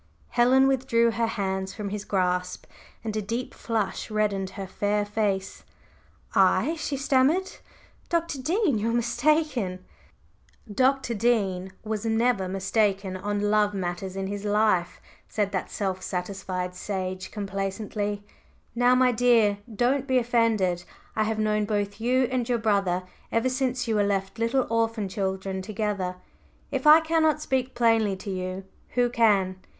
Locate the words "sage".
16.73-17.29